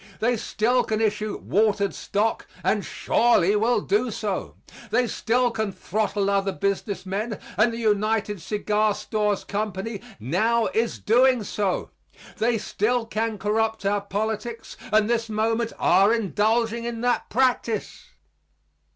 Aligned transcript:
They 0.19 0.35
still 0.35 0.83
can 0.83 0.99
issue 0.99 1.37
watered 1.43 1.93
stock 1.93 2.47
and 2.63 2.83
surely 2.83 3.55
will 3.55 3.81
do 3.81 4.09
so. 4.09 4.55
They 4.89 5.05
still 5.05 5.51
can 5.51 5.71
throttle 5.71 6.27
other 6.27 6.51
business 6.51 7.05
men 7.05 7.37
and 7.55 7.71
the 7.71 7.77
United 7.77 8.41
Cigar 8.41 8.95
Stores 8.95 9.43
Company 9.43 10.01
now 10.19 10.65
is 10.73 10.97
doing 10.97 11.43
so. 11.43 11.91
They 12.39 12.57
still 12.57 13.05
can 13.05 13.37
corrupt 13.37 13.85
our 13.85 14.01
politics 14.01 14.75
and 14.91 15.07
this 15.07 15.29
moment 15.29 15.71
are 15.77 16.11
indulging 16.11 16.83
in 16.83 17.01
that 17.01 17.29
practice. 17.29 18.05